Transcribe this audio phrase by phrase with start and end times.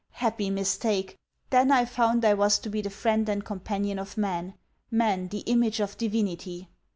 [0.13, 1.15] Happy mistake!
[1.51, 4.55] Then I found I was to be the friend and companion of man
[4.89, 6.69] Man the image of Divinity!